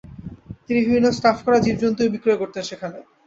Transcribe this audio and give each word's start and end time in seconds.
তিনি 0.67 0.79
বিভিন 0.85 1.05
স্টাফ 1.17 1.37
করা 1.45 1.57
জীবজন্তুও 1.65 2.13
বিক্রয় 2.13 2.39
করতেন 2.41 2.63
সেখানে। 2.69 2.97